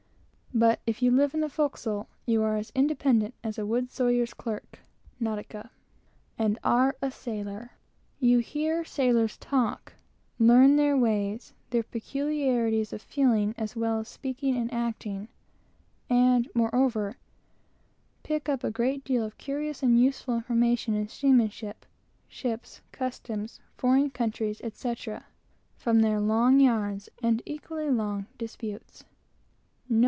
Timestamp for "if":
0.85-1.01